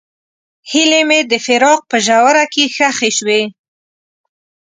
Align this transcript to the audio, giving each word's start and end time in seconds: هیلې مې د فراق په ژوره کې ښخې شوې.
هیلې 0.71 1.01
مې 1.09 1.19
د 1.31 1.33
فراق 1.45 1.81
په 1.91 1.97
ژوره 2.05 2.43
کې 2.53 2.63
ښخې 2.75 3.09
شوې. 3.17 3.41